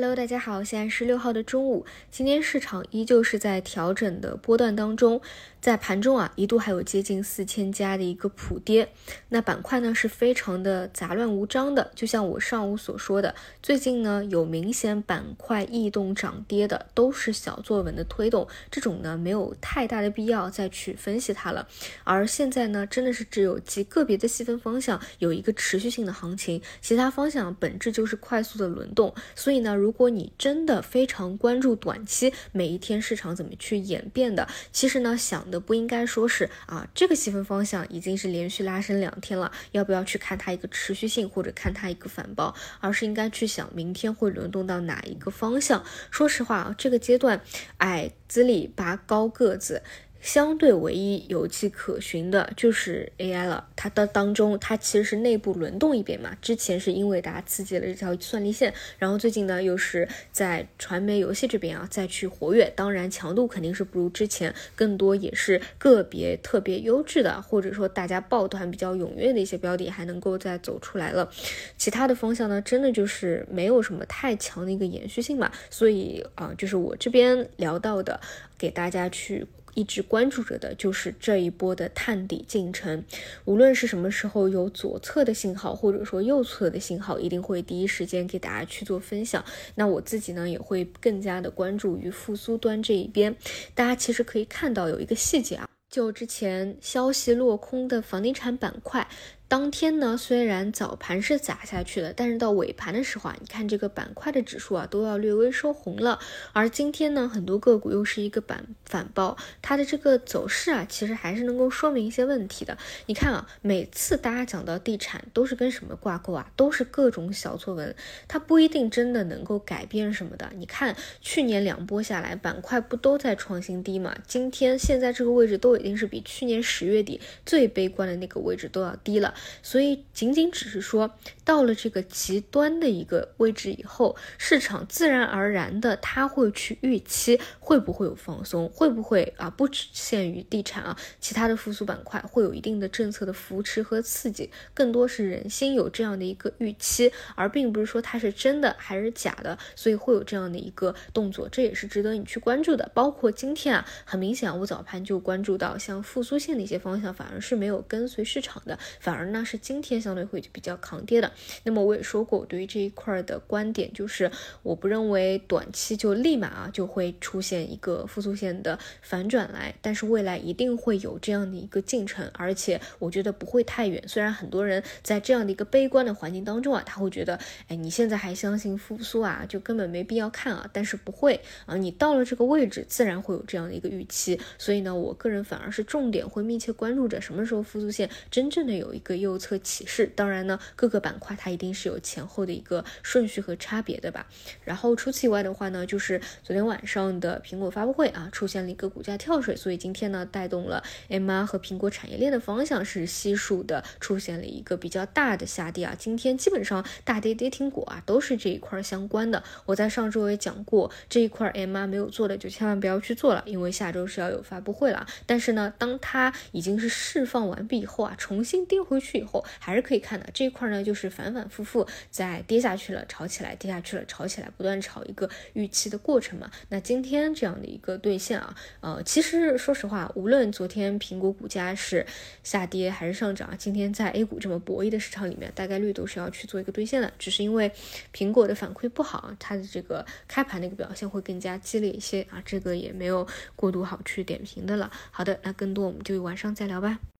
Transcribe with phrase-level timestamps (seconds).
[0.00, 1.84] Hello，大家好，现在是六号的中午。
[2.08, 5.20] 今天市场依旧是在调整的波段当中，
[5.60, 8.90] 在盘中啊，一度还有接近四千家的一个普跌。
[9.30, 21.66] 那板块呢是非常的杂乱无章的，就像我上午所说的，最近呢有明显板块异动涨跌的，都是小作文的推动，这种呢没有太大的必要再去分析它了。
[22.04, 29.74] 而现在呢，真的是只有极个别的细分方向有一个持续性的行情，其他方向本质就是快速的轮动，所以呢。
[29.87, 45.82] 如如果你真的非常关注短期每一天市场怎么去演变的，其实呢想的不应该说是啊这个细分方向已经是连续拉升两天了，要不要去看它一个持续性或者看它一个反包，而是应该去想明天会轮动到哪一个方向。
[46.10, 47.40] 说实话啊，这个阶段
[47.78, 49.82] 矮资历拔高个子。
[50.20, 56.36] 相对唯一有迹可循的就是 AI 了，它的当中它其实是内部轮动一遍嘛。
[56.42, 71.30] 之前是英伟达刺激了这条算力线，然后最近呢又是在传媒游戏这边啊再去活跃，当然强度肯定是不如之前，更多也是个别特别优质的，或者说大家抱团比较踊跃的一些标的还能够再走出来了。
[71.76, 75.50] 其他的方向呢，真的就是没有什么太强的一个延续性嘛。
[75.70, 78.20] 所以啊，就是我这边聊到的，
[78.58, 79.46] 给大家去。
[79.78, 83.04] 一直关注着的就是这一波的探底进程，
[83.44, 89.44] 无论是什么时候有左侧的信号，或者说右侧的信号，一定会第一时间给大家去做分享。
[89.76, 93.36] 那我自己呢，也会更加的关注于复苏端这一边。
[93.76, 99.06] 大家其实可以看到有一个细节啊，就之前消息落空的房地产板块。
[99.48, 106.18] 当天呢，虽然早盘是砸下去了，但是到尾盘的时候啊，你看这个板块的指数啊，都要略微收红了。
[106.52, 112.76] 而今天呢，很多个股又是一个板反包，它的这个走势啊，其实还是能够说明一些问题的。
[113.06, 116.52] 你看啊，每次大家讲到地产，都是跟什么挂钩啊？
[116.54, 117.96] 都是各种小作文，
[118.28, 120.50] 它不一定真的能够改变什么的。
[120.56, 124.14] 你看去年两波下来，板块不都在创新低嘛？
[124.26, 129.34] 今天现在这个位置都已经是比去年十月底最悲观的那个位置都要低了。
[129.62, 131.10] 所以，仅仅只是说
[131.44, 152.90] 到了这个极端的一个位置以后，市场自然而然的他会去预期会不会有放松，会不会啊不只限于地产啊，其他的复苏板块会有一定的政策的扶持和刺激，更多是人心有这样的一个预期，而并不是说它是真的还是假的，所以会有这样的一个动作，这也是值得你去关注的。
[152.92, 159.27] 包括今天啊，很明显我早盘就关注到像复苏性的一些方向，反而是没有跟随市场的，反而。
[159.32, 161.30] 那是今天相对会比较抗跌的。
[161.64, 164.30] 那么我也说过，我对于这一块的观点就是，
[164.62, 174.02] 我不认为短期就立马啊就会出现一个复苏线的反转来，但是未来一定会有这样的一个进程，而且我觉得不会太远。
[174.08, 180.68] 虽然很多人在这样的一个悲观的环境当中啊，他会觉得，哎，你现在还相信复苏啊，就根本没必要看啊。
[180.72, 184.40] 但是不会啊，你到了这个位置，自然会有这样的一个预期。
[184.56, 189.17] 所以呢，我个人反而是重点会密切关注着什么时候复苏线真正的有一个。
[189.20, 194.26] 右侧启示，当然呢，各个板块它一定是有前后的一个顺序和差别的吧。
[194.64, 205.94] 然后除此以外的话呢，就是昨天晚上的苹果发布会啊，出现了一个股价跳水，所以今天呢，带动了 MR 和苹果产业链的方向是悉数的出现了一个比较大的下跌啊。
[205.98, 209.42] 今天基本上大跌跌停股啊，都是这一块相关的。
[209.66, 215.06] 我在上周也讲过，这一块 MR 没有做的就千万不要去做了，因为下周是要有发布会了。
[215.26, 219.07] 但是呢，当它已经是释放完毕以后啊，重新跌回去。
[219.08, 226.50] 去以后还是可以看的这一块呢，就是反反复复在跌下去了，炒起来，跌下去了，炒起来，不断炒一个预期的过程嘛。
[226.68, 232.04] 那今天这样的一个兑现啊，呃，其实说实话，无论昨天苹果股价是
[232.42, 237.10] 下跌还是上涨，今天在 A 股这么博弈的市场里面，大概率都是要去做一个兑现的。
[237.18, 237.70] 只是因为
[238.12, 243.26] 苹果的反馈不好，它的这个开盘的一个表现会更加激烈一些啊，这个也没有
[243.56, 244.90] 过度好去点评的了。
[245.10, 247.08] 好的，那更多我们就晚上再聊吧。